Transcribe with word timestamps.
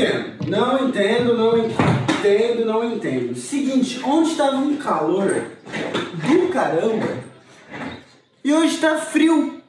entendo. 0.00 0.46
Não 0.48 0.88
entendo, 0.88 1.36
não 1.36 1.58
entendo, 1.58 2.64
não 2.64 2.84
entendo. 2.84 3.36
Seguinte, 3.36 4.00
onde 4.04 4.30
estava 4.30 4.56
um 4.56 4.76
calor 4.76 5.44
do 6.26 6.48
caramba 6.48 7.18
e 8.42 8.52
hoje 8.52 8.78
tá 8.78 8.96
frio. 8.96 9.60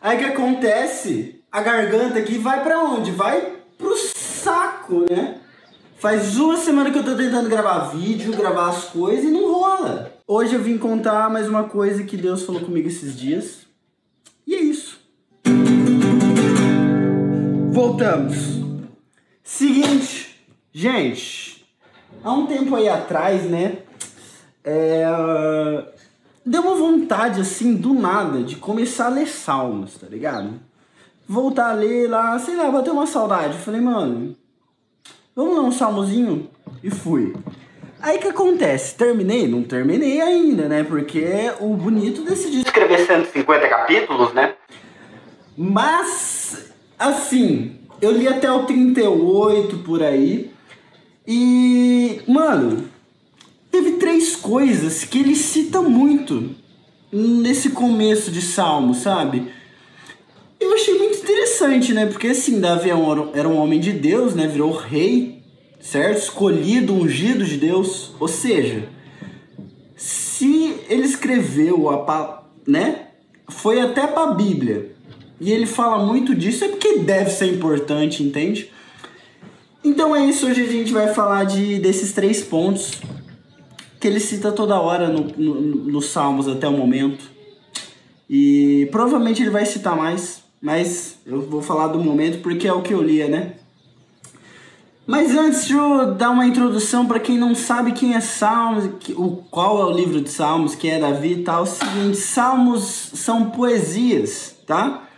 Aí 0.00 0.18
que 0.18 0.24
acontece? 0.24 1.42
A 1.50 1.60
garganta 1.60 2.18
aqui 2.18 2.38
vai 2.38 2.62
para 2.62 2.82
onde? 2.82 3.10
Vai 3.10 3.56
pro 3.76 3.96
saco, 3.96 5.04
né? 5.10 5.38
Faz 5.98 6.38
uma 6.38 6.56
semana 6.56 6.90
que 6.90 6.98
eu 6.98 7.04
tô 7.04 7.14
tentando 7.14 7.50
gravar 7.50 7.90
vídeo, 7.90 8.34
gravar 8.34 8.70
as 8.70 8.84
coisas 8.84 9.24
e 9.24 9.30
não 9.30 9.52
rola. 9.52 10.12
Hoje 10.26 10.54
eu 10.54 10.62
vim 10.62 10.78
contar 10.78 11.28
mais 11.28 11.48
uma 11.48 11.64
coisa 11.64 12.04
que 12.04 12.16
Deus 12.16 12.44
falou 12.44 12.62
comigo 12.62 12.88
esses 12.88 13.18
dias. 13.18 13.66
E 14.46 14.54
é 14.54 14.60
isso. 14.60 15.00
Voltamos. 17.70 18.59
Seguinte, 19.52 20.40
gente, 20.72 21.66
há 22.22 22.32
um 22.32 22.46
tempo 22.46 22.74
aí 22.76 22.88
atrás, 22.88 23.42
né? 23.42 23.78
É, 24.64 25.04
deu 26.46 26.62
uma 26.62 26.76
vontade 26.76 27.40
assim 27.40 27.74
do 27.74 27.92
nada 27.92 28.44
de 28.44 28.56
começar 28.56 29.06
a 29.06 29.10
ler 29.10 29.26
salmos, 29.26 29.98
tá 29.98 30.06
ligado? 30.06 30.54
Voltar 31.28 31.70
a 31.70 31.74
ler 31.74 32.08
lá, 32.08 32.38
sei 32.38 32.54
lá, 32.56 32.70
bater 32.70 32.92
uma 32.92 33.08
saudade. 33.08 33.58
Falei, 33.58 33.80
mano, 33.80 34.36
vamos 35.34 35.54
ler 35.54 35.60
um 35.60 35.72
salmozinho? 35.72 36.48
E 36.82 36.88
fui. 36.88 37.34
Aí 38.00 38.18
que 38.18 38.28
acontece? 38.28 38.94
Terminei? 38.94 39.48
Não 39.48 39.64
terminei 39.64 40.20
ainda, 40.20 40.68
né? 40.68 40.84
Porque 40.84 41.26
o 41.58 41.74
bonito 41.74 42.22
decidiu 42.22 42.60
escrever 42.60 43.04
150 43.04 43.68
capítulos, 43.68 44.32
né? 44.32 44.54
Mas, 45.56 46.72
assim, 46.96 47.79
eu 48.00 48.12
li 48.12 48.26
até 48.26 48.50
o 48.50 48.64
38 48.64 49.78
por 49.78 50.02
aí. 50.02 50.50
E, 51.26 52.20
mano, 52.26 52.88
teve 53.70 53.92
três 53.92 54.34
coisas 54.34 55.04
que 55.04 55.18
ele 55.18 55.36
cita 55.36 55.80
muito 55.82 56.50
nesse 57.12 57.70
começo 57.70 58.30
de 58.30 58.40
Salmo, 58.40 58.94
sabe? 58.94 59.48
Eu 60.58 60.74
achei 60.74 60.98
muito 60.98 61.18
interessante, 61.18 61.92
né? 61.92 62.06
Porque 62.06 62.28
assim, 62.28 62.60
Davi 62.60 62.90
era 63.34 63.48
um 63.48 63.56
homem 63.56 63.80
de 63.80 63.92
Deus, 63.92 64.34
né? 64.34 64.46
Virou 64.46 64.72
rei, 64.72 65.42
certo? 65.80 66.18
Escolhido, 66.18 66.94
ungido 66.94 67.44
de 67.44 67.56
Deus. 67.56 68.12
Ou 68.20 68.28
seja, 68.28 68.88
se 69.96 70.74
ele 70.88 71.04
escreveu 71.04 71.88
a, 71.90 72.44
né? 72.66 73.06
Foi 73.48 73.80
até 73.80 74.06
para 74.06 74.30
a 74.30 74.34
Bíblia. 74.34 74.94
E 75.40 75.50
ele 75.50 75.64
fala 75.64 76.04
muito 76.04 76.34
disso, 76.34 76.64
é 76.64 76.68
porque 76.68 76.98
deve 76.98 77.30
ser 77.30 77.46
importante, 77.46 78.22
entende? 78.22 78.70
Então 79.82 80.14
é 80.14 80.26
isso, 80.26 80.46
hoje 80.46 80.62
a 80.62 80.66
gente 80.66 80.92
vai 80.92 81.14
falar 81.14 81.44
de, 81.44 81.78
desses 81.78 82.12
três 82.12 82.42
pontos 82.42 83.00
que 83.98 84.06
ele 84.06 84.20
cita 84.20 84.52
toda 84.52 84.78
hora 84.78 85.08
no, 85.08 85.24
no, 85.36 85.60
nos 85.90 86.06
Salmos 86.06 86.46
até 86.46 86.68
o 86.68 86.72
momento. 86.72 87.30
E 88.28 88.88
provavelmente 88.92 89.42
ele 89.42 89.50
vai 89.50 89.64
citar 89.64 89.96
mais, 89.96 90.42
mas 90.60 91.18
eu 91.26 91.40
vou 91.42 91.62
falar 91.62 91.88
do 91.88 91.98
momento 91.98 92.42
porque 92.42 92.68
é 92.68 92.72
o 92.72 92.82
que 92.82 92.92
eu 92.92 93.02
lia, 93.02 93.26
né? 93.26 93.54
Mas 95.06 95.34
antes 95.34 95.66
de 95.66 95.72
eu 95.72 96.14
dar 96.14 96.30
uma 96.30 96.46
introdução 96.46 97.06
para 97.06 97.18
quem 97.18 97.36
não 97.36 97.54
sabe 97.54 97.92
quem 97.92 98.14
é 98.14 98.20
Salmos, 98.20 98.88
o, 99.16 99.38
qual 99.50 99.80
é 99.80 99.84
o 99.86 99.96
livro 99.96 100.20
de 100.20 100.30
Salmos, 100.30 100.74
quem 100.74 100.92
é 100.92 101.00
Davi 101.00 101.32
e 101.32 101.42
tal, 101.42 101.60
é 101.60 101.62
o 101.62 101.66
seguinte, 101.66 102.16
Salmos 102.16 103.10
são 103.14 103.50
poesias, 103.50 104.54
tá? 104.66 105.08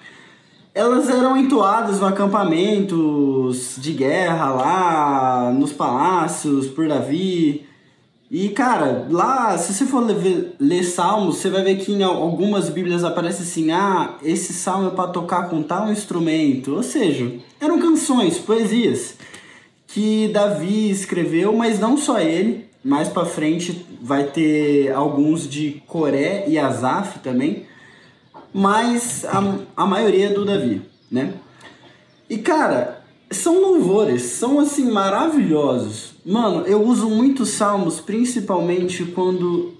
Elas 0.75 1.09
eram 1.11 1.37
entoadas 1.37 2.01
no 2.01 2.07
acampamentos 2.07 3.74
de 3.77 3.92
guerra 3.92 4.51
lá, 4.52 5.52
nos 5.52 5.73
palácios, 5.73 6.67
por 6.67 6.89
Davi. 6.89 7.67
E, 8.30 8.48
cara, 8.48 9.07
lá, 9.11 9.58
se 9.58 9.74
você 9.74 9.85
for 9.85 10.01
ler, 10.01 10.55
ler 10.58 10.83
salmos, 10.83 11.36
você 11.36 11.51
vai 11.51 11.63
ver 11.63 11.77
que 11.77 11.92
em 11.92 12.02
algumas 12.02 12.70
bíblias 12.70 13.05
aparece 13.05 13.42
assim: 13.42 13.70
ah, 13.70 14.14
esse 14.23 14.55
salmo 14.55 14.89
é 14.89 14.91
para 14.91 15.11
tocar 15.11 15.51
com 15.51 15.63
tal 15.63 15.92
instrumento. 15.92 16.75
Ou 16.75 16.83
seja, 16.83 17.30
eram 17.61 17.79
canções, 17.79 18.39
poesias 18.39 19.17
que 19.92 20.29
Davi 20.29 20.91
escreveu, 20.91 21.55
mas 21.55 21.79
não 21.79 21.98
só 21.98 22.19
ele. 22.19 22.64
Mais 22.83 23.08
para 23.08 23.27
frente 23.27 23.86
vai 24.01 24.25
ter 24.25 24.91
alguns 24.92 25.48
de 25.48 25.83
Coré 25.86 26.45
e 26.48 26.58
Asaf 26.58 27.20
também, 27.20 27.67
mas 28.52 29.24
a, 29.24 29.58
a 29.77 29.86
maioria 29.86 30.27
é 30.27 30.33
do 30.33 30.45
Davi, 30.45 30.83
né? 31.11 31.35
E 32.29 32.39
cara, 32.39 33.02
são 33.30 33.61
louvores, 33.61 34.23
são 34.23 34.61
assim 34.61 34.90
maravilhosos. 34.90 36.14
Mano, 36.24 36.67
eu 36.67 36.83
uso 36.83 37.08
muitos 37.08 37.51
salmos, 37.51 38.01
principalmente 38.01 39.05
quando 39.07 39.74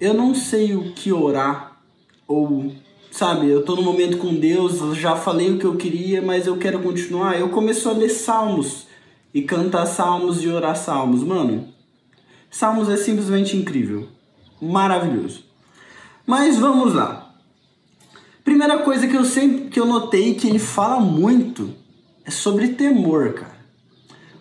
eu 0.00 0.14
não 0.14 0.34
sei 0.34 0.74
o 0.74 0.92
que 0.92 1.12
orar. 1.12 1.80
Ou, 2.26 2.72
sabe, 3.10 3.48
eu 3.48 3.64
tô 3.64 3.74
no 3.74 3.82
momento 3.82 4.18
com 4.18 4.34
Deus, 4.34 4.80
eu 4.80 4.94
já 4.94 5.16
falei 5.16 5.50
o 5.50 5.58
que 5.58 5.64
eu 5.64 5.76
queria, 5.76 6.22
mas 6.22 6.46
eu 6.46 6.56
quero 6.56 6.80
continuar. 6.80 7.38
Eu 7.38 7.48
começo 7.48 7.88
a 7.88 7.92
ler 7.92 8.10
salmos 8.10 8.86
e 9.34 9.42
cantar 9.42 9.86
salmos 9.86 10.42
e 10.42 10.48
orar 10.48 10.76
salmos. 10.76 11.22
Mano, 11.22 11.68
salmos 12.50 12.88
é 12.88 12.96
simplesmente 12.96 13.56
incrível. 13.56 14.08
Maravilhoso. 14.60 15.44
Mas 16.26 16.58
vamos 16.58 16.94
lá. 16.94 17.29
Primeira 18.44 18.78
coisa 18.78 19.06
que 19.06 19.16
eu 19.16 19.24
sempre 19.24 19.68
que 19.68 19.78
eu 19.78 19.86
notei 19.86 20.34
que 20.34 20.46
ele 20.46 20.58
fala 20.58 21.00
muito 21.00 21.70
é 22.24 22.30
sobre 22.30 22.68
temor, 22.68 23.34
cara. 23.34 23.60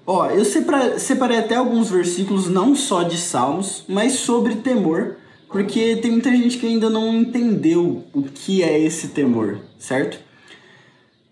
Ó, 0.06 0.26
eu 0.28 0.44
separei 0.44 1.38
até 1.38 1.56
alguns 1.56 1.92
versículos, 1.92 2.50
não 2.50 2.74
só 2.76 3.04
de 3.04 3.16
Salmos, 3.16 3.84
mas 3.88 4.14
sobre 4.14 4.56
temor, 4.56 5.18
porque 5.48 5.98
tem 5.98 6.10
muita 6.10 6.32
gente 6.32 6.58
que 6.58 6.66
ainda 6.66 6.90
não 6.90 7.14
entendeu 7.14 8.04
o 8.12 8.24
que 8.24 8.64
é 8.64 8.80
esse 8.80 9.10
temor, 9.10 9.60
certo? 9.78 10.20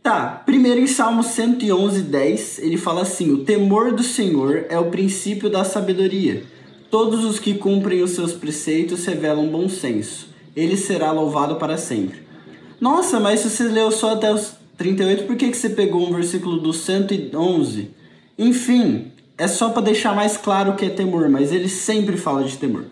Tá, 0.04 0.42
primeiro 0.46 0.80
em 0.80 0.88
Salmo 0.88 1.24
111, 1.24 2.02
10, 2.04 2.60
ele 2.60 2.78
fala 2.78 3.02
assim: 3.02 3.32
O 3.32 3.44
temor 3.44 3.92
do 3.94 4.04
Senhor 4.04 4.66
é 4.70 4.78
o 4.78 4.92
princípio 4.92 5.50
da 5.50 5.64
sabedoria. 5.64 6.44
Todos 6.90 7.26
os 7.26 7.40
que 7.40 7.56
cumprem 7.56 8.02
os 8.02 8.12
seus 8.12 8.32
preceitos 8.32 9.06
revelam 9.06 9.48
bom 9.48 9.68
senso. 9.68 10.30
Ele 10.56 10.78
será 10.78 11.12
louvado 11.12 11.56
para 11.56 11.78
sempre. 11.78 12.27
Nossa, 12.80 13.20
mas 13.20 13.40
se 13.40 13.50
você 13.50 13.64
leu 13.64 13.92
só 13.92 14.14
até 14.14 14.32
os 14.34 14.54
38, 14.78 15.24
por 15.26 15.36
que, 15.36 15.50
que 15.50 15.58
você 15.58 15.70
pegou 15.70 16.08
um 16.08 16.14
versículo 16.14 16.60
do 16.60 16.72
111? 16.72 17.90
Enfim, 18.38 19.12
é 19.38 19.48
só 19.48 19.70
para 19.70 19.82
deixar 19.82 20.16
mais 20.16 20.38
claro 20.38 20.72
o 20.72 20.76
que 20.76 20.86
é 20.86 20.90
temor, 20.90 21.28
mas 21.30 21.52
ele 21.52 21.70
sempre 21.70 22.18
fala 22.18 22.44
de 22.44 22.58
temor. 22.58 22.86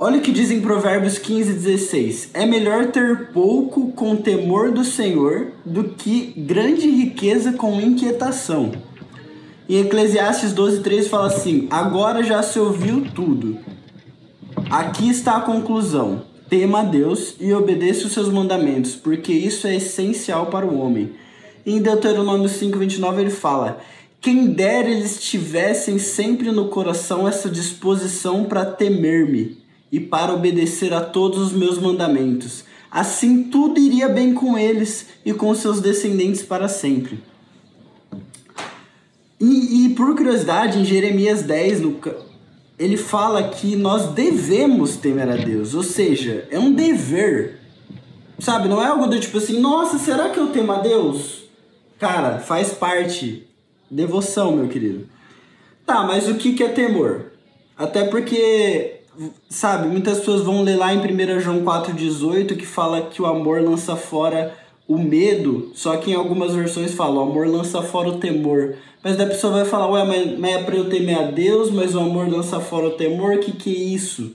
Olha 0.00 0.18
o 0.18 0.20
que 0.20 0.30
diz 0.30 0.50
em 0.50 0.60
Provérbios 0.60 1.18
15, 1.18 1.54
16. 1.54 2.30
É 2.32 2.46
melhor 2.46 2.86
ter 2.86 3.32
pouco 3.32 3.90
com 3.92 4.14
temor 4.14 4.70
do 4.70 4.84
Senhor 4.84 5.48
do 5.64 5.84
que 5.84 6.32
grande 6.36 6.88
riqueza 6.88 7.52
com 7.52 7.80
inquietação. 7.80 8.70
Em 9.68 9.80
Eclesiastes 9.80 10.52
12, 10.52 10.82
13 10.82 11.08
fala 11.08 11.26
assim: 11.26 11.66
Agora 11.68 12.22
já 12.22 12.42
se 12.42 12.60
ouviu 12.60 13.08
tudo. 13.12 13.58
Aqui 14.70 15.10
está 15.10 15.36
a 15.36 15.40
conclusão. 15.40 16.22
Tema 16.48 16.80
a 16.80 16.84
Deus 16.84 17.34
e 17.38 17.52
obedeça 17.52 18.06
os 18.06 18.12
seus 18.12 18.28
mandamentos, 18.28 18.94
porque 18.94 19.32
isso 19.32 19.66
é 19.66 19.76
essencial 19.76 20.46
para 20.46 20.66
o 20.66 20.78
homem. 20.78 21.12
Em 21.66 21.80
Deuteronômio 21.80 22.48
5, 22.48 22.78
29 22.78 23.20
ele 23.20 23.30
fala: 23.30 23.80
quem 24.20 24.46
dera 24.46 24.88
eles 24.88 25.20
tivessem 25.20 25.98
sempre 25.98 26.50
no 26.50 26.68
coração 26.68 27.28
essa 27.28 27.48
disposição 27.48 28.44
para 28.44 28.64
temer-me 28.64 29.58
e 29.92 30.00
para 30.00 30.32
obedecer 30.32 30.92
a 30.92 31.00
todos 31.00 31.38
os 31.38 31.52
meus 31.52 31.78
mandamentos. 31.78 32.64
Assim 32.90 33.44
tudo 33.44 33.78
iria 33.78 34.08
bem 34.08 34.32
com 34.32 34.58
eles 34.58 35.06
e 35.24 35.32
com 35.32 35.54
seus 35.54 35.80
descendentes 35.80 36.42
para 36.42 36.66
sempre. 36.66 37.22
E, 39.40 39.84
e 39.84 39.88
por 39.90 40.16
curiosidade, 40.16 40.78
em 40.78 40.84
Jeremias 40.84 41.42
10, 41.42 41.80
no, 41.80 42.00
ele 42.78 42.96
fala 42.96 43.48
que 43.48 43.74
nós 43.74 44.08
devemos 44.08 44.96
temer 44.96 45.28
a 45.28 45.36
Deus, 45.36 45.74
ou 45.74 45.82
seja, 45.82 46.46
é 46.50 46.58
um 46.58 46.72
dever. 46.72 47.58
Sabe, 48.38 48.68
não 48.68 48.82
é 48.82 48.86
algo 48.86 49.06
do 49.06 49.18
tipo 49.18 49.38
assim, 49.38 49.58
nossa, 49.58 49.98
será 49.98 50.28
que 50.28 50.38
eu 50.38 50.48
temo 50.48 50.72
a 50.72 50.78
Deus? 50.78 51.44
Cara, 51.98 52.38
faz 52.38 52.70
parte 52.72 53.48
Devoção, 53.90 54.54
meu 54.54 54.68
querido. 54.68 55.06
Tá, 55.86 56.02
mas 56.02 56.28
o 56.28 56.34
que, 56.34 56.52
que 56.52 56.62
é 56.62 56.68
temor? 56.68 57.32
Até 57.76 58.04
porque, 58.04 59.00
sabe, 59.48 59.88
muitas 59.88 60.18
pessoas 60.18 60.42
vão 60.42 60.62
ler 60.62 60.76
lá 60.76 60.92
em 60.92 60.98
1 60.98 61.40
João 61.40 61.64
4,18 61.64 62.56
que 62.56 62.66
fala 62.66 63.02
que 63.02 63.22
o 63.22 63.26
amor 63.26 63.62
lança 63.62 63.96
fora 63.96 64.54
o 64.88 64.98
medo, 64.98 65.70
só 65.74 65.96
que 65.98 66.10
em 66.10 66.14
algumas 66.14 66.54
versões 66.54 66.94
fala 66.94 67.20
o 67.20 67.30
amor 67.30 67.46
lança 67.46 67.82
fora 67.82 68.08
o 68.08 68.18
temor. 68.18 68.74
Mas 69.04 69.16
daí 69.16 69.26
a 69.26 69.30
pessoa 69.30 69.52
vai 69.52 69.64
falar, 69.64 69.88
ué, 69.90 70.04
mas, 70.04 70.38
mas 70.38 70.54
é 70.56 70.62
pra 70.64 70.74
eu 70.74 70.88
temer 70.88 71.18
a 71.18 71.30
Deus, 71.30 71.70
mas 71.70 71.94
o 71.94 72.00
amor 72.00 72.28
lança 72.28 72.58
fora 72.58 72.88
o 72.88 72.92
temor, 72.92 73.34
o 73.34 73.38
que, 73.38 73.52
que 73.52 73.70
é 73.70 73.78
isso? 73.78 74.34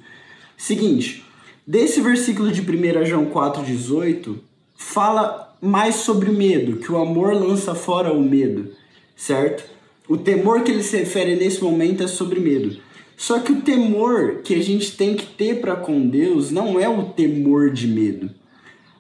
Seguinte, 0.56 1.26
desse 1.68 2.00
versículo 2.00 2.52
de 2.52 2.62
1 2.62 3.06
João 3.06 3.26
4,18, 3.26 4.36
fala 4.78 5.58
mais 5.60 5.96
sobre 5.96 6.32
medo, 6.32 6.78
que 6.78 6.92
o 6.92 6.98
amor 6.98 7.34
lança 7.34 7.76
fora 7.76 8.14
o 8.14 8.22
medo 8.22 8.72
certo? 9.16 9.64
O 10.08 10.18
temor 10.18 10.64
que 10.64 10.72
ele 10.72 10.84
se 10.84 10.98
refere 10.98 11.36
nesse 11.36 11.64
momento 11.64 12.04
é 12.04 12.08
sobre 12.08 12.40
medo. 12.40 12.78
Só 13.16 13.40
que 13.40 13.52
o 13.52 13.62
temor 13.62 14.42
que 14.44 14.54
a 14.54 14.62
gente 14.62 14.98
tem 14.98 15.16
que 15.16 15.26
ter 15.26 15.62
para 15.62 15.76
com 15.76 16.08
Deus 16.08 16.52
não 16.52 16.80
é 16.80 16.90
o 16.90 17.06
temor 17.06 17.70
de 17.72 17.88
medo. 17.88 18.30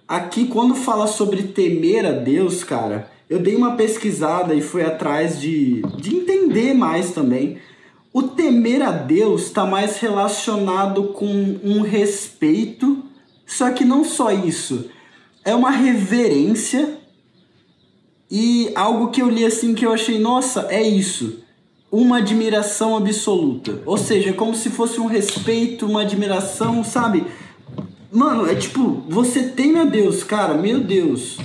Aqui, 0.07 0.47
quando 0.47 0.75
fala 0.75 1.07
sobre 1.07 1.43
temer 1.43 2.05
a 2.05 2.11
Deus, 2.11 2.63
cara, 2.63 3.09
eu 3.29 3.39
dei 3.39 3.55
uma 3.55 3.75
pesquisada 3.75 4.53
e 4.53 4.61
fui 4.61 4.83
atrás 4.83 5.39
de, 5.39 5.81
de 5.97 6.15
entender 6.15 6.73
mais 6.73 7.11
também. 7.11 7.57
O 8.11 8.21
temer 8.21 8.81
a 8.81 8.91
Deus 8.91 9.43
está 9.43 9.65
mais 9.65 9.97
relacionado 9.97 11.05
com 11.09 11.25
um 11.63 11.81
respeito, 11.81 13.03
só 13.45 13.71
que 13.71 13.85
não 13.85 14.03
só 14.03 14.31
isso, 14.31 14.89
é 15.43 15.55
uma 15.55 15.71
reverência 15.71 16.99
e 18.29 18.71
algo 18.75 19.09
que 19.09 19.21
eu 19.21 19.29
li 19.29 19.45
assim 19.45 19.73
que 19.73 19.85
eu 19.85 19.93
achei, 19.93 20.19
nossa, 20.19 20.67
é 20.69 20.81
isso. 20.81 21.39
Uma 21.91 22.17
admiração 22.17 22.97
absoluta. 22.97 23.81
Ou 23.85 23.97
seja, 23.97 24.31
é 24.31 24.33
como 24.33 24.55
se 24.55 24.69
fosse 24.69 24.99
um 24.99 25.05
respeito, 25.05 25.85
uma 25.85 26.01
admiração, 26.01 26.83
sabe? 26.83 27.25
Mano, 28.13 28.47
é 28.47 28.53
tipo, 28.53 29.03
você 29.09 29.41
teme 29.41 29.79
a 29.79 29.85
Deus, 29.85 30.23
cara, 30.23 30.53
meu 30.53 30.79
Deus. 30.79 31.39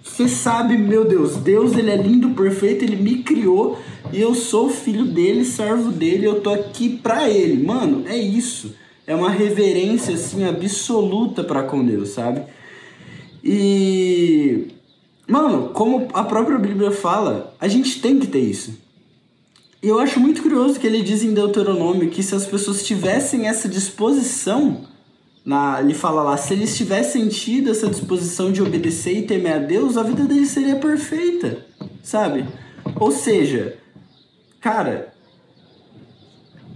Você 0.00 0.28
sabe, 0.28 0.78
meu 0.78 1.04
Deus, 1.04 1.36
Deus 1.36 1.76
ele 1.76 1.90
é 1.90 1.96
lindo, 1.96 2.30
perfeito, 2.30 2.84
ele 2.84 2.94
me 2.94 3.24
criou 3.24 3.76
e 4.12 4.20
eu 4.20 4.32
sou 4.32 4.70
filho 4.70 5.04
dele, 5.04 5.44
servo 5.44 5.90
dele, 5.90 6.24
eu 6.24 6.40
tô 6.40 6.50
aqui 6.50 6.88
pra 6.88 7.28
ele. 7.28 7.64
Mano, 7.64 8.04
é 8.06 8.16
isso. 8.16 8.76
É 9.04 9.14
uma 9.14 9.28
reverência 9.28 10.14
assim 10.14 10.44
absoluta 10.44 11.42
para 11.42 11.64
com 11.64 11.84
Deus, 11.84 12.10
sabe? 12.10 12.42
E 13.42 14.68
mano, 15.26 15.70
como 15.70 16.06
a 16.14 16.22
própria 16.22 16.58
Bíblia 16.58 16.92
fala, 16.92 17.54
a 17.60 17.66
gente 17.66 18.00
tem 18.00 18.20
que 18.20 18.28
ter 18.28 18.38
isso. 18.38 18.78
E 19.82 19.88
eu 19.88 19.98
acho 19.98 20.20
muito 20.20 20.42
curioso 20.42 20.78
que 20.78 20.86
ele 20.86 21.02
diz 21.02 21.24
em 21.24 21.34
Deuteronômio 21.34 22.08
que 22.08 22.22
se 22.22 22.36
as 22.36 22.46
pessoas 22.46 22.84
tivessem 22.84 23.48
essa 23.48 23.68
disposição, 23.68 24.86
na, 25.46 25.80
ele 25.80 25.94
fala 25.94 26.24
lá, 26.24 26.36
se 26.36 26.52
eles 26.52 26.76
tivessem 26.76 27.28
tido 27.28 27.70
essa 27.70 27.88
disposição 27.88 28.50
de 28.50 28.60
obedecer 28.60 29.16
e 29.16 29.22
temer 29.22 29.52
a 29.54 29.58
Deus, 29.58 29.96
a 29.96 30.02
vida 30.02 30.24
deles 30.24 30.48
seria 30.48 30.74
perfeita, 30.74 31.64
sabe? 32.02 32.44
Ou 32.98 33.12
seja, 33.12 33.78
cara, 34.60 35.14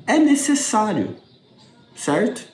é 0.07 0.21
necessário, 0.21 1.17
certo? 1.97 2.49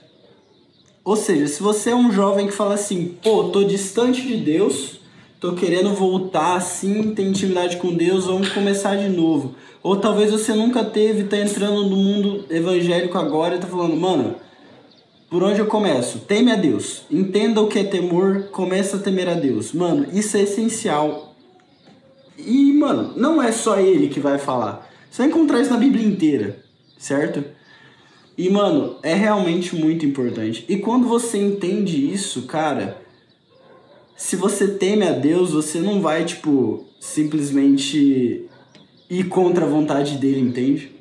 Ou 1.05 1.17
seja, 1.17 1.47
se 1.49 1.63
você 1.63 1.91
é 1.91 1.95
um 1.95 2.11
jovem 2.11 2.47
que 2.47 2.53
fala 2.53 2.75
assim, 2.75 3.19
pô, 3.23 3.51
tô 3.51 3.65
distante 3.65 4.23
de 4.23 4.39
Deus, 4.39 4.99
tô 5.39 5.53
querendo 5.53 5.93
voltar 5.93 6.57
assim, 6.57 7.15
ter 7.15 7.25
intimidade 7.25 7.77
com 7.77 7.95
Deus, 7.95 8.25
vamos 8.25 8.49
começar 8.49 8.97
de 8.97 9.11
novo. 9.11 9.55
Ou 9.83 9.97
talvez 9.97 10.31
você 10.31 10.55
nunca 10.55 10.83
teve, 10.83 11.25
tá 11.25 11.37
entrando 11.37 11.85
no 11.85 11.97
mundo 11.97 12.47
evangélico 12.49 13.19
agora 13.19 13.57
e 13.57 13.59
tá 13.59 13.67
falando, 13.67 13.95
mano, 13.95 14.45
por 15.28 15.43
onde 15.43 15.61
eu 15.61 15.67
começo? 15.67 16.20
Teme 16.20 16.52
a 16.52 16.56
Deus. 16.56 17.02
Entenda 17.11 17.61
o 17.61 17.69
que 17.69 17.78
é 17.78 17.84
temor, 17.84 18.44
começa 18.52 18.96
a 18.96 19.00
temer 19.00 19.28
a 19.28 19.34
Deus. 19.34 19.73
Mano, 19.73 20.06
isso 20.12 20.37
é 20.37 20.43
essencial. 20.43 21.34
E, 22.38 22.73
mano, 22.73 23.14
não 23.17 23.43
é 23.43 23.50
só 23.50 23.81
ele 23.81 24.08
que 24.08 24.20
vai 24.20 24.38
falar. 24.38 24.88
Você 25.11 25.23
vai 25.23 25.31
encontrar 25.31 25.61
isso 25.61 25.70
na 25.70 25.78
Bíblia 25.78 26.06
inteira, 26.06 26.58
certo? 26.99 27.43
E, 28.37 28.50
mano, 28.50 28.99
é 29.02 29.14
realmente 29.14 29.75
muito 29.75 30.05
importante. 30.05 30.64
E 30.69 30.76
quando 30.76 31.08
você 31.08 31.38
entende 31.38 32.12
isso, 32.12 32.43
cara, 32.43 33.00
se 34.14 34.37
você 34.37 34.69
teme 34.69 35.06
a 35.06 35.12
Deus, 35.12 35.52
você 35.52 35.79
não 35.79 36.00
vai, 36.00 36.25
tipo, 36.25 36.84
simplesmente 37.00 38.46
ir 39.08 39.25
contra 39.25 39.64
a 39.64 39.69
vontade 39.69 40.19
dele, 40.19 40.40
entende? 40.40 40.95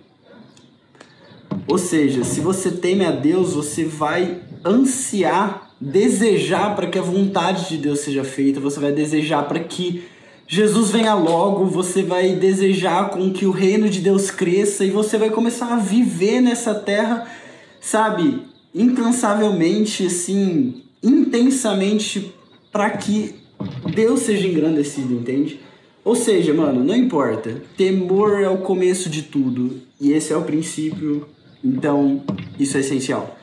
Ou 1.68 1.78
seja, 1.78 2.24
se 2.24 2.40
você 2.40 2.70
teme 2.72 3.06
a 3.06 3.12
Deus, 3.12 3.54
você 3.54 3.84
vai 3.84 4.42
ansiar, 4.64 5.72
desejar 5.82 6.76
para 6.76 6.88
que 6.88 7.00
a 7.00 7.02
vontade 7.02 7.70
de 7.70 7.78
Deus 7.78 8.02
seja 8.02 8.24
feita, 8.24 8.60
você 8.60 8.80
vai 8.80 8.92
desejar 8.92 9.48
para 9.48 9.60
que 9.60 10.04
Jesus 10.48 10.92
venha 10.92 11.16
logo, 11.16 11.66
você 11.66 12.04
vai 12.04 12.34
desejar 12.34 13.10
com 13.10 13.34
que 13.34 13.48
o 13.48 13.52
reino 13.52 13.90
de 13.90 14.00
Deus 14.00 14.30
cresça 14.30 14.86
e 14.86 14.92
você 14.92 15.18
vai 15.18 15.32
começar 15.32 15.74
a 15.74 15.78
viver 15.78 16.40
nessa 16.40 16.76
terra, 16.76 17.28
sabe, 17.82 18.42
incansavelmente, 18.74 20.06
assim, 20.06 20.84
intensamente, 21.02 22.32
para 22.72 22.92
que 22.92 23.36
Deus 23.96 24.20
seja 24.20 24.48
engrandecido, 24.48 25.16
entende? 25.16 25.60
Ou 26.04 26.16
seja, 26.16 26.54
mano, 26.54 26.84
não 26.84 26.96
importa. 26.96 27.64
Temor 27.76 28.40
é 28.40 28.50
o 28.50 28.60
começo 28.60 29.10
de 29.10 29.24
tudo 29.24 29.82
e 30.00 30.12
esse 30.12 30.32
é 30.32 30.38
o 30.38 30.44
princípio, 30.44 31.26
então 31.66 32.24
isso 32.60 32.78
é 32.78 32.82
essencial. 32.82 33.38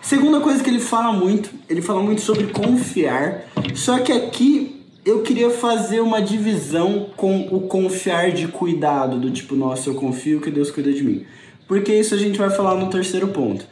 Segunda 0.00 0.40
coisa 0.40 0.62
que 0.62 0.70
ele 0.70 0.80
fala 0.80 1.12
muito, 1.12 1.50
ele 1.68 1.82
fala 1.82 2.00
muito 2.00 2.22
sobre 2.22 2.46
confiar. 2.46 3.44
Só 3.74 3.98
que 3.98 4.12
aqui 4.12 4.84
eu 5.04 5.22
queria 5.22 5.50
fazer 5.50 6.00
uma 6.00 6.22
divisão 6.22 7.10
com 7.16 7.42
o 7.50 7.62
confiar 7.62 8.32
de 8.32 8.48
cuidado, 8.48 9.20
do 9.20 9.30
tipo, 9.30 9.54
nossa, 9.54 9.90
eu 9.90 9.94
confio 9.94 10.40
que 10.40 10.50
Deus 10.50 10.70
cuida 10.70 10.92
de 10.92 11.02
mim. 11.02 11.26
Porque 11.68 11.92
isso 11.92 12.14
a 12.14 12.18
gente 12.18 12.38
vai 12.38 12.50
falar 12.50 12.76
no 12.76 12.88
terceiro 12.88 13.28
ponto. 13.28 13.66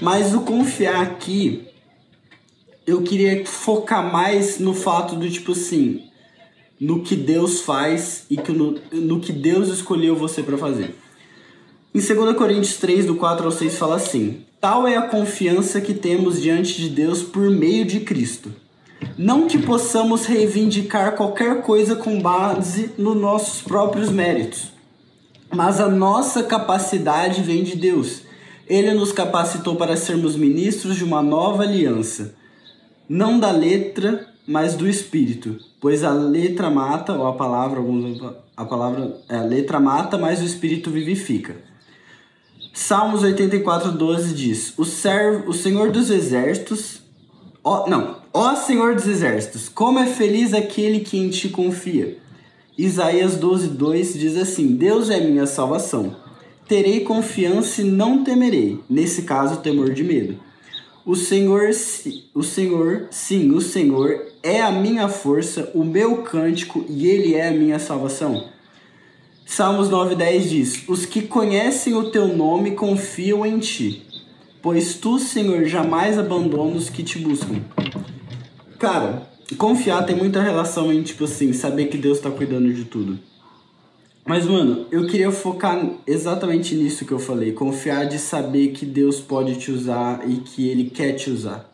Mas 0.00 0.34
o 0.34 0.40
confiar 0.40 1.02
aqui, 1.02 1.66
eu 2.86 3.02
queria 3.02 3.44
focar 3.44 4.10
mais 4.10 4.58
no 4.58 4.72
fato 4.72 5.14
do 5.14 5.28
tipo 5.28 5.52
assim, 5.52 6.04
no 6.80 7.02
que 7.02 7.14
Deus 7.14 7.60
faz 7.60 8.24
e 8.30 8.36
que 8.36 8.52
no, 8.52 8.78
no 8.92 9.20
que 9.20 9.32
Deus 9.32 9.68
escolheu 9.68 10.16
você 10.16 10.42
para 10.42 10.56
fazer. 10.56 10.94
Em 11.94 12.00
2 12.00 12.36
Coríntios 12.36 12.76
3, 12.76 13.06
do 13.06 13.16
4 13.16 13.46
ao 13.46 13.52
6, 13.52 13.76
fala 13.76 13.96
assim: 13.96 14.44
Tal 14.60 14.86
é 14.86 14.96
a 14.96 15.08
confiança 15.08 15.80
que 15.80 15.94
temos 15.94 16.40
diante 16.40 16.80
de 16.80 16.88
Deus 16.88 17.22
por 17.22 17.50
meio 17.50 17.84
de 17.84 18.00
Cristo 18.00 18.52
não 19.16 19.46
que 19.46 19.58
possamos 19.58 20.26
reivindicar 20.26 21.14
qualquer 21.14 21.62
coisa 21.62 21.96
com 21.96 22.20
base 22.20 22.92
nos 22.96 23.16
nossos 23.16 23.62
próprios 23.62 24.10
méritos, 24.10 24.72
mas 25.54 25.80
a 25.80 25.88
nossa 25.88 26.42
capacidade 26.42 27.42
vem 27.42 27.62
de 27.62 27.76
Deus. 27.76 28.22
Ele 28.66 28.94
nos 28.94 29.12
capacitou 29.12 29.76
para 29.76 29.96
sermos 29.96 30.36
ministros 30.36 30.96
de 30.96 31.04
uma 31.04 31.22
nova 31.22 31.64
aliança, 31.64 32.34
não 33.08 33.38
da 33.38 33.50
letra, 33.50 34.28
mas 34.46 34.74
do 34.74 34.88
espírito, 34.88 35.58
pois 35.80 36.04
a 36.04 36.12
letra 36.12 36.70
mata, 36.70 37.12
ou 37.12 37.26
a 37.26 37.34
palavra, 37.34 37.80
a 38.56 38.64
palavra, 38.64 39.16
é, 39.28 39.36
a 39.36 39.42
letra 39.42 39.80
mata, 39.80 40.16
mas 40.16 40.40
o 40.40 40.44
espírito 40.44 40.90
vivifica. 40.90 41.56
Salmos 42.72 43.22
84:12 43.22 44.32
diz: 44.34 44.74
O 44.76 44.84
servo, 44.84 45.50
o 45.50 45.52
Senhor 45.52 45.90
dos 45.90 46.10
exércitos, 46.10 47.02
ó, 47.64 47.88
não, 47.88 48.20
Ó 48.32 48.54
Senhor 48.54 48.94
dos 48.94 49.08
Exércitos, 49.08 49.68
como 49.68 49.98
é 49.98 50.06
feliz 50.06 50.54
aquele 50.54 51.00
que 51.00 51.18
em 51.18 51.30
ti 51.30 51.48
confia. 51.48 52.16
Isaías 52.78 53.34
12, 53.36 53.70
2 53.70 54.14
diz 54.14 54.36
assim: 54.36 54.68
Deus 54.76 55.10
é 55.10 55.18
minha 55.20 55.46
salvação. 55.46 56.14
Terei 56.68 57.00
confiança 57.00 57.80
e 57.80 57.84
não 57.84 58.22
temerei. 58.22 58.78
Nesse 58.88 59.22
caso, 59.22 59.56
temor 59.56 59.92
de 59.92 60.04
medo. 60.04 60.38
O 61.04 61.16
Senhor, 61.16 61.70
o 62.32 62.42
Senhor, 62.44 63.08
sim, 63.10 63.50
o 63.50 63.60
Senhor 63.60 64.26
é 64.44 64.62
a 64.62 64.70
minha 64.70 65.08
força, 65.08 65.68
o 65.74 65.82
meu 65.82 66.18
cântico 66.18 66.84
e 66.88 67.08
ele 67.08 67.34
é 67.34 67.48
a 67.48 67.52
minha 67.52 67.80
salvação. 67.80 68.44
Salmos 69.50 69.90
9:10 69.90 70.48
diz: 70.48 70.84
Os 70.86 71.04
que 71.04 71.22
conhecem 71.22 71.92
o 71.92 72.08
teu 72.12 72.28
nome 72.28 72.70
confiam 72.70 73.44
em 73.44 73.58
ti, 73.58 74.06
pois 74.62 74.94
tu, 74.94 75.18
Senhor, 75.18 75.64
jamais 75.64 76.16
abandona 76.16 76.76
os 76.76 76.88
que 76.88 77.02
te 77.02 77.18
buscam. 77.18 77.60
Cara, 78.78 79.28
confiar 79.58 80.06
tem 80.06 80.14
muita 80.14 80.40
relação 80.40 80.92
em, 80.92 81.02
tipo 81.02 81.24
assim, 81.24 81.52
saber 81.52 81.86
que 81.86 81.98
Deus 81.98 82.20
tá 82.20 82.30
cuidando 82.30 82.72
de 82.72 82.84
tudo. 82.84 83.18
Mas, 84.24 84.46
mano, 84.46 84.86
eu 84.88 85.08
queria 85.08 85.32
focar 85.32 85.84
exatamente 86.06 86.76
nisso 86.76 87.04
que 87.04 87.12
eu 87.12 87.18
falei. 87.18 87.50
Confiar 87.50 88.04
de 88.04 88.20
saber 88.20 88.68
que 88.68 88.86
Deus 88.86 89.18
pode 89.18 89.56
te 89.56 89.72
usar 89.72 90.22
e 90.30 90.36
que 90.36 90.68
Ele 90.68 90.84
quer 90.88 91.14
te 91.14 91.28
usar. 91.28 91.68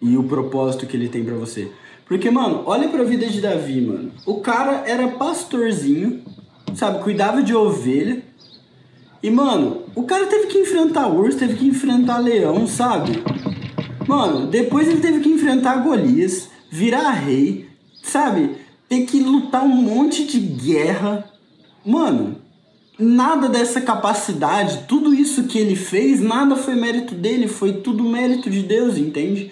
E 0.00 0.16
o 0.16 0.22
propósito 0.22 0.86
que 0.86 0.96
Ele 0.96 1.08
tem 1.08 1.24
para 1.24 1.34
você. 1.34 1.72
Porque, 2.06 2.30
mano, 2.30 2.62
olha 2.66 2.88
pra 2.88 3.02
vida 3.02 3.26
de 3.26 3.40
Davi, 3.40 3.80
mano. 3.80 4.12
O 4.24 4.36
cara 4.36 4.84
era 4.86 5.08
pastorzinho, 5.08 6.22
sabe? 6.76 7.02
Cuidava 7.02 7.42
de 7.42 7.54
ovelha. 7.54 8.22
E, 9.22 9.30
mano, 9.30 9.82
o 9.94 10.04
cara 10.04 10.26
teve 10.26 10.46
que 10.46 10.58
enfrentar 10.58 11.08
urso, 11.08 11.38
teve 11.38 11.56
que 11.56 11.66
enfrentar 11.66 12.18
leão, 12.18 12.66
sabe? 12.66 13.22
Mano, 14.06 14.46
depois 14.46 14.86
ele 14.86 15.00
teve 15.00 15.20
que 15.20 15.28
enfrentar 15.28 15.82
Golias, 15.82 16.48
virar 16.70 17.10
rei, 17.10 17.68
sabe? 18.02 18.56
Ter 18.88 19.04
que 19.04 19.18
lutar 19.18 19.64
um 19.64 19.68
monte 19.68 20.24
de 20.24 20.38
guerra. 20.38 21.28
Mano, 21.84 22.36
nada 22.98 23.48
dessa 23.48 23.80
capacidade, 23.80 24.84
tudo 24.86 25.12
isso 25.12 25.44
que 25.44 25.58
ele 25.58 25.74
fez, 25.74 26.20
nada 26.20 26.54
foi 26.54 26.74
mérito 26.76 27.14
dele, 27.14 27.48
foi 27.48 27.72
tudo 27.72 28.04
mérito 28.04 28.48
de 28.48 28.62
Deus, 28.62 28.96
entende? 28.96 29.50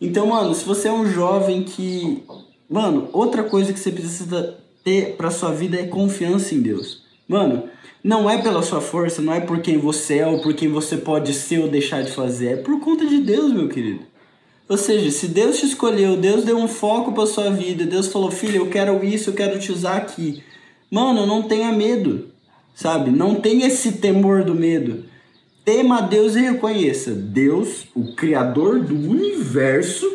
Então, 0.00 0.26
mano, 0.26 0.54
se 0.54 0.64
você 0.64 0.88
é 0.88 0.92
um 0.92 1.06
jovem 1.06 1.62
que. 1.62 2.22
Mano, 2.68 3.08
outra 3.12 3.42
coisa 3.44 3.72
que 3.72 3.78
você 3.78 3.90
precisa 3.90 4.58
ter 4.84 5.16
pra 5.16 5.30
sua 5.30 5.50
vida 5.50 5.80
é 5.80 5.86
confiança 5.86 6.54
em 6.54 6.60
Deus. 6.60 7.02
Mano, 7.26 7.64
não 8.02 8.28
é 8.28 8.42
pela 8.42 8.62
sua 8.62 8.82
força, 8.82 9.22
não 9.22 9.32
é 9.32 9.40
por 9.40 9.60
quem 9.60 9.78
você 9.78 10.18
é 10.18 10.26
ou 10.26 10.42
por 10.42 10.52
quem 10.52 10.68
você 10.68 10.98
pode 10.98 11.32
ser 11.32 11.60
ou 11.60 11.68
deixar 11.68 12.02
de 12.02 12.12
fazer. 12.12 12.46
É 12.48 12.56
por 12.56 12.78
conta 12.78 13.06
de 13.06 13.18
Deus, 13.18 13.50
meu 13.50 13.66
querido. 13.66 14.00
Ou 14.68 14.76
seja, 14.76 15.10
se 15.10 15.26
Deus 15.28 15.58
te 15.58 15.66
escolheu, 15.66 16.16
Deus 16.16 16.44
deu 16.44 16.58
um 16.58 16.68
foco 16.68 17.12
para 17.12 17.26
sua 17.26 17.50
vida, 17.50 17.84
Deus 17.84 18.08
falou, 18.08 18.30
filho, 18.30 18.56
eu 18.56 18.68
quero 18.68 19.04
isso, 19.04 19.30
eu 19.30 19.34
quero 19.34 19.58
te 19.58 19.72
usar 19.72 19.96
aqui. 19.96 20.42
Mano, 20.90 21.26
não 21.26 21.42
tenha 21.42 21.72
medo, 21.72 22.28
sabe? 22.74 23.10
Não 23.10 23.36
tenha 23.36 23.66
esse 23.66 23.92
temor 23.92 24.44
do 24.44 24.54
medo. 24.54 25.04
Tema 25.64 25.98
a 25.98 26.00
Deus 26.02 26.36
e 26.36 26.40
reconheça: 26.40 27.10
Deus, 27.10 27.86
o 27.94 28.14
Criador 28.14 28.80
do 28.80 28.94
universo, 28.94 30.06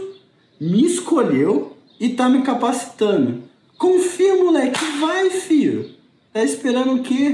me 0.62 0.86
escolheu 0.86 1.76
e 2.00 2.10
tá 2.10 2.30
me 2.30 2.44
capacitando. 2.44 3.49
Confia, 3.80 4.36
moleque, 4.36 4.78
vai, 5.00 5.30
filho. 5.30 5.92
Tá 6.34 6.44
esperando 6.44 6.96
o 6.96 7.02
quê? 7.02 7.34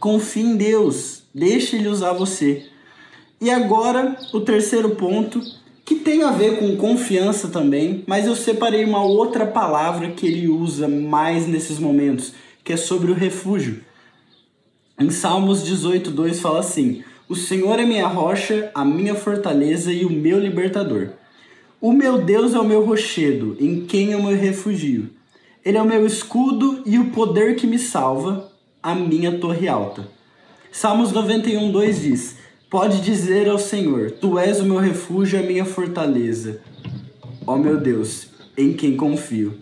Confie 0.00 0.40
em 0.40 0.56
Deus, 0.56 1.22
deixe 1.32 1.76
Ele 1.76 1.86
usar 1.86 2.14
você. 2.14 2.66
E 3.40 3.48
agora, 3.48 4.16
o 4.34 4.40
terceiro 4.40 4.90
ponto, 4.96 5.40
que 5.84 5.94
tem 5.94 6.24
a 6.24 6.32
ver 6.32 6.58
com 6.58 6.76
confiança 6.76 7.46
também, 7.46 8.02
mas 8.08 8.26
eu 8.26 8.34
separei 8.34 8.84
uma 8.84 9.04
outra 9.04 9.46
palavra 9.46 10.10
que 10.10 10.26
ele 10.26 10.48
usa 10.48 10.88
mais 10.88 11.46
nesses 11.46 11.78
momentos, 11.78 12.34
que 12.64 12.72
é 12.72 12.76
sobre 12.76 13.12
o 13.12 13.14
refúgio. 13.14 13.84
Em 14.98 15.10
Salmos 15.10 15.62
18:2 15.62 16.40
fala 16.40 16.58
assim: 16.58 17.04
O 17.28 17.36
Senhor 17.36 17.78
é 17.78 17.86
minha 17.86 18.08
rocha, 18.08 18.68
a 18.74 18.84
minha 18.84 19.14
fortaleza 19.14 19.92
e 19.92 20.04
o 20.04 20.10
meu 20.10 20.40
libertador. 20.40 21.10
O 21.80 21.92
meu 21.92 22.18
Deus 22.18 22.52
é 22.52 22.58
o 22.58 22.64
meu 22.64 22.84
rochedo, 22.84 23.56
em 23.60 23.86
quem 23.86 24.10
eu 24.10 24.20
me 24.20 24.34
refugio. 24.34 25.19
Ele 25.62 25.76
é 25.76 25.82
o 25.82 25.86
meu 25.86 26.06
escudo 26.06 26.82
e 26.86 26.98
o 26.98 27.10
poder 27.10 27.54
que 27.54 27.66
me 27.66 27.78
salva, 27.78 28.50
a 28.82 28.94
minha 28.94 29.38
torre 29.38 29.68
alta. 29.68 30.08
Salmos 30.72 31.12
91:2 31.12 32.00
diz: 32.00 32.36
Pode 32.70 33.02
dizer 33.02 33.46
ao 33.46 33.58
Senhor: 33.58 34.10
Tu 34.12 34.38
és 34.38 34.58
o 34.60 34.64
meu 34.64 34.78
refúgio 34.78 35.38
e 35.38 35.42
a 35.42 35.46
minha 35.46 35.66
fortaleza. 35.66 36.62
Ó 37.46 37.56
meu 37.56 37.76
Deus, 37.76 38.28
em 38.56 38.72
quem 38.72 38.96
confio. 38.96 39.58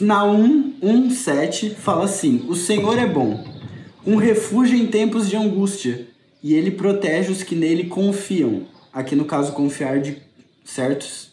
Naum 0.00 0.72
1:7 0.82 1.74
fala 1.74 2.04
assim: 2.04 2.46
O 2.48 2.54
Senhor 2.54 2.96
é 2.96 3.06
bom, 3.06 3.44
um 4.06 4.16
refúgio 4.16 4.78
em 4.78 4.86
tempos 4.86 5.28
de 5.28 5.36
angústia, 5.36 6.06
e 6.42 6.54
ele 6.54 6.70
protege 6.70 7.30
os 7.30 7.42
que 7.42 7.54
nele 7.54 7.84
confiam. 7.84 8.62
Aqui 8.90 9.14
no 9.14 9.26
caso 9.26 9.52
confiar 9.52 10.00
de 10.00 10.16
certos 10.64 11.27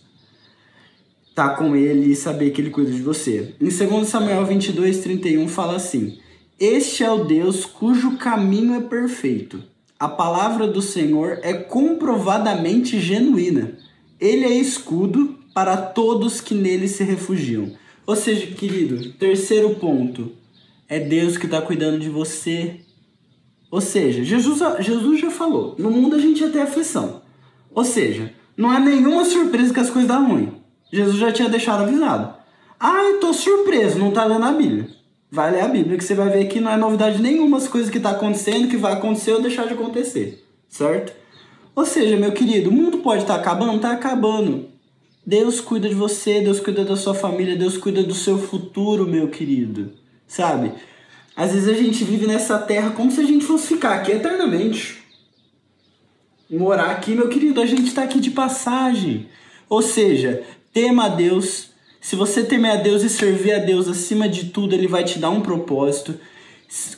tá 1.35 1.49
com 1.49 1.75
ele 1.75 2.13
e 2.13 2.15
saber 2.15 2.51
que 2.51 2.61
ele 2.61 2.69
cuida 2.69 2.89
de 2.89 3.01
você. 3.01 3.53
Em 3.59 3.67
2 3.67 4.07
Samuel 4.07 4.47
22:31 4.47 5.49
fala 5.49 5.75
assim: 5.75 6.17
Este 6.57 7.03
é 7.03 7.11
o 7.11 7.25
Deus 7.25 7.65
cujo 7.65 8.17
caminho 8.17 8.73
é 8.75 8.81
perfeito. 8.81 9.61
A 9.99 10.07
palavra 10.07 10.65
do 10.65 10.81
Senhor 10.81 11.39
é 11.43 11.53
comprovadamente 11.53 12.99
genuína. 12.99 13.77
Ele 14.19 14.45
é 14.45 14.53
escudo 14.53 15.37
para 15.53 15.77
todos 15.77 16.39
que 16.39 16.53
nele 16.53 16.87
se 16.87 17.03
refugiam. 17.03 17.71
Ou 18.07 18.15
seja, 18.15 18.47
querido, 18.47 19.13
terceiro 19.13 19.71
ponto, 19.75 20.31
é 20.87 20.99
Deus 20.99 21.37
que 21.37 21.45
está 21.45 21.61
cuidando 21.61 21.99
de 21.99 22.09
você. 22.09 22.79
Ou 23.69 23.81
seja, 23.81 24.23
Jesus, 24.23 24.61
Jesus 24.79 25.19
já 25.19 25.29
falou: 25.29 25.75
no 25.77 25.91
mundo 25.91 26.15
a 26.15 26.19
gente 26.19 26.39
ia 26.39 26.49
ter 26.49 26.61
aflição. 26.61 27.21
Ou 27.73 27.83
seja, 27.83 28.33
não 28.55 28.73
é 28.73 28.79
nenhuma 28.79 29.25
surpresa 29.25 29.73
que 29.73 29.79
as 29.81 29.89
coisas 29.89 30.07
dão 30.07 30.29
ruim. 30.29 30.64
Jesus 30.91 31.17
já 31.17 31.31
tinha 31.31 31.49
deixado 31.49 31.83
avisado. 31.83 32.35
Ah, 32.79 33.03
eu 33.03 33.19
tô 33.19 33.33
surpreso, 33.33 33.99
não 33.99 34.11
tá 34.11 34.25
lendo 34.25 34.45
a 34.45 34.51
Bíblia. 34.51 34.87
Vai 35.31 35.51
ler 35.51 35.61
a 35.61 35.67
Bíblia 35.67 35.97
que 35.97 36.03
você 36.03 36.13
vai 36.13 36.29
ver 36.29 36.45
que 36.45 36.59
não 36.59 36.71
é 36.71 36.77
novidade 36.77 37.21
nenhuma 37.21 37.57
as 37.57 37.67
coisas 37.67 37.89
que 37.89 37.99
tá 37.99 38.11
acontecendo, 38.11 38.67
que 38.67 38.77
vai 38.77 38.93
acontecer 38.93 39.33
ou 39.33 39.41
deixar 39.41 39.67
de 39.67 39.73
acontecer. 39.73 40.45
Certo? 40.69 41.13
Ou 41.75 41.85
seja, 41.85 42.15
meu 42.15 42.31
querido, 42.31 42.69
o 42.69 42.73
mundo 42.73 42.99
pode 42.99 43.23
estar 43.23 43.35
tá 43.35 43.39
acabando? 43.41 43.79
Tá 43.79 43.91
acabando. 43.91 44.69
Deus 45.25 45.59
cuida 45.59 45.89
de 45.89 45.95
você, 45.95 46.39
Deus 46.39 46.59
cuida 46.59 46.85
da 46.85 46.95
sua 46.95 47.13
família, 47.13 47.55
Deus 47.55 47.77
cuida 47.77 48.03
do 48.03 48.13
seu 48.13 48.37
futuro, 48.37 49.07
meu 49.07 49.27
querido. 49.27 49.91
Sabe? 50.27 50.71
Às 51.35 51.51
vezes 51.51 51.67
a 51.67 51.73
gente 51.73 52.03
vive 52.03 52.27
nessa 52.27 52.57
terra 52.59 52.91
como 52.91 53.11
se 53.11 53.19
a 53.19 53.25
gente 53.25 53.43
fosse 53.43 53.67
ficar 53.67 53.95
aqui 53.95 54.11
eternamente. 54.11 55.03
Morar 56.49 56.91
aqui, 56.91 57.15
meu 57.15 57.27
querido, 57.27 57.59
a 57.59 57.65
gente 57.65 57.87
está 57.87 58.03
aqui 58.03 58.19
de 58.19 58.31
passagem. 58.31 59.27
Ou 59.67 59.81
seja, 59.81 60.43
tema 60.75 61.05
a 61.05 61.07
Deus. 61.07 61.69
Se 62.01 62.17
você 62.17 62.43
temer 62.43 62.71
a 62.71 62.75
Deus 62.75 63.01
e 63.01 63.09
servir 63.09 63.53
a 63.53 63.59
Deus 63.59 63.87
acima 63.87 64.27
de 64.27 64.47
tudo, 64.47 64.75
Ele 64.75 64.87
vai 64.87 65.05
te 65.05 65.17
dar 65.17 65.29
um 65.29 65.39
propósito. 65.39 66.15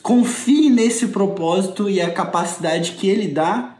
Confie 0.02 0.68
nesse 0.68 1.06
propósito 1.08 1.88
e 1.88 2.00
a 2.00 2.10
capacidade 2.10 2.92
que 2.92 3.08
Ele 3.08 3.28
dá. 3.28 3.78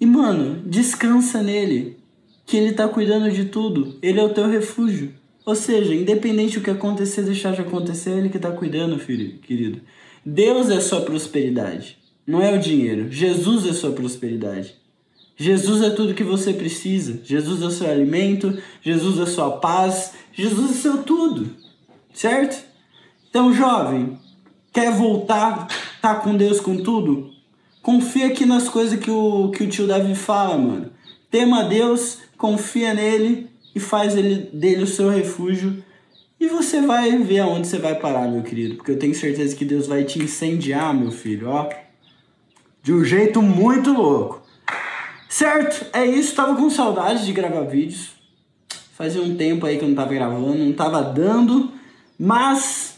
E, 0.00 0.04
mano, 0.04 0.60
descansa 0.66 1.44
nele. 1.44 1.96
Que 2.44 2.56
Ele 2.56 2.72
tá 2.72 2.88
cuidando 2.88 3.30
de 3.30 3.44
tudo. 3.44 3.96
Ele 4.02 4.18
é 4.18 4.24
o 4.24 4.34
teu 4.34 4.48
refúgio. 4.48 5.14
Ou 5.44 5.54
seja, 5.54 5.94
independente 5.94 6.58
do 6.58 6.64
que 6.64 6.70
acontecer, 6.70 7.22
deixar 7.22 7.54
de 7.54 7.60
acontecer, 7.60 8.10
é 8.10 8.18
Ele 8.18 8.28
que 8.28 8.38
tá 8.40 8.50
cuidando, 8.50 8.98
filho, 8.98 9.38
querido. 9.38 9.80
Deus 10.24 10.70
é 10.70 10.80
sua 10.80 11.02
prosperidade. 11.02 11.96
Não 12.26 12.42
é 12.42 12.52
o 12.52 12.58
dinheiro. 12.58 13.12
Jesus 13.12 13.64
é 13.64 13.72
sua 13.72 13.92
prosperidade. 13.92 14.74
Jesus 15.36 15.82
é 15.82 15.90
tudo 15.90 16.14
que 16.14 16.24
você 16.24 16.52
precisa. 16.52 17.20
Jesus 17.22 17.62
é 17.62 17.70
seu 17.70 17.90
alimento, 17.90 18.56
Jesus 18.80 19.18
é 19.20 19.30
sua 19.30 19.58
paz, 19.58 20.14
Jesus 20.32 20.70
é 20.70 20.74
seu 20.74 21.02
tudo. 21.02 21.50
Certo? 22.14 22.64
Então, 23.28 23.52
jovem, 23.52 24.18
quer 24.72 24.90
voltar, 24.92 25.68
tá 26.00 26.14
com 26.14 26.34
Deus 26.34 26.58
com 26.58 26.78
tudo? 26.78 27.30
Confia 27.82 28.28
aqui 28.28 28.46
nas 28.46 28.68
coisas 28.68 28.98
que 28.98 29.10
o, 29.10 29.50
que 29.50 29.62
o 29.62 29.68
tio 29.68 29.86
Davi 29.86 30.14
fala, 30.14 30.56
mano. 30.56 30.90
Tema 31.30 31.60
a 31.60 31.64
Deus, 31.64 32.18
confia 32.38 32.94
nele 32.94 33.50
e 33.74 33.78
faz 33.78 34.16
ele, 34.16 34.48
dele 34.52 34.84
o 34.84 34.86
seu 34.86 35.10
refúgio. 35.10 35.84
E 36.40 36.48
você 36.48 36.80
vai 36.80 37.16
ver 37.18 37.40
aonde 37.40 37.66
você 37.66 37.78
vai 37.78 37.94
parar, 37.94 38.26
meu 38.26 38.42
querido. 38.42 38.76
Porque 38.76 38.92
eu 38.92 38.98
tenho 38.98 39.14
certeza 39.14 39.54
que 39.54 39.64
Deus 39.64 39.86
vai 39.86 40.04
te 40.04 40.18
incendiar, 40.18 40.94
meu 40.94 41.10
filho, 41.10 41.48
ó. 41.48 41.68
De 42.82 42.92
um 42.92 43.04
jeito 43.04 43.42
muito 43.42 43.92
louco. 43.92 44.45
Certo, 45.36 45.84
é 45.92 46.06
isso. 46.06 46.34
Tava 46.34 46.56
com 46.56 46.70
saudade 46.70 47.26
de 47.26 47.32
gravar 47.34 47.60
vídeos. 47.64 48.12
Fazia 48.94 49.20
um 49.20 49.36
tempo 49.36 49.66
aí 49.66 49.76
que 49.76 49.84
eu 49.84 49.88
não 49.88 49.94
tava 49.94 50.14
gravando, 50.14 50.56
não 50.56 50.72
tava 50.72 51.02
dando. 51.02 51.72
Mas 52.18 52.96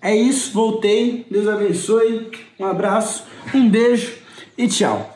é 0.00 0.14
isso, 0.14 0.52
voltei. 0.52 1.26
Deus 1.28 1.48
abençoe. 1.48 2.30
Um 2.56 2.66
abraço, 2.66 3.24
um 3.52 3.68
beijo 3.68 4.16
e 4.56 4.68
tchau. 4.68 5.15